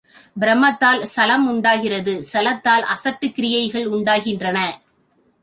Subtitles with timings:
[0.39, 4.59] ப்ரமத்தால் சளம் உண்டாகிறது சளத்தால் அசட்டுக் கிரியைகள் உண்டாகின்றன.